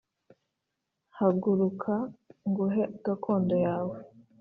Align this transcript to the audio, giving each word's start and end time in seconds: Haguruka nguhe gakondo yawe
Haguruka 1.17 1.93
nguhe 2.49 2.83
gakondo 3.05 3.55
yawe 3.65 3.95